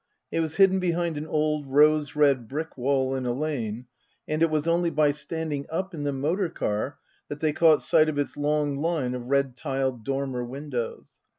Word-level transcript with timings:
It 0.31 0.39
was 0.39 0.55
hidden 0.55 0.79
behind 0.79 1.15
an 1.15 1.27
old 1.27 1.67
rose 1.67 2.15
red 2.15 2.47
brick 2.47 2.75
wall 2.75 3.13
in 3.13 3.27
a 3.27 3.33
lane, 3.33 3.85
and 4.27 4.41
it 4.41 4.49
was 4.49 4.67
only 4.67 4.89
by 4.89 5.11
standing 5.11 5.67
up 5.69 5.93
in 5.93 6.05
the 6.05 6.11
motor 6.11 6.49
car 6.49 6.97
that 7.27 7.39
they 7.39 7.53
caught 7.53 7.83
sight 7.83 8.09
of 8.09 8.17
its 8.17 8.35
long 8.35 8.73
line 8.73 9.13
of 9.13 9.27
red 9.27 9.55
tiled 9.55 10.03
dormer 10.03 10.43
windows. 10.43 11.21